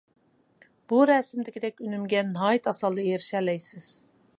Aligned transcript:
بۇ 0.93 1.01
رەسىمدىكىدەك 1.11 1.85
ئۈنۈمگە 1.85 2.25
ناھايىتى 2.31 2.73
ئاسانلا 2.75 3.09
ئېرىشەلەيسىز. 3.11 3.97